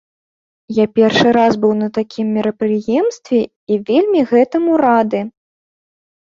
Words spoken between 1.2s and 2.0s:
раз быў на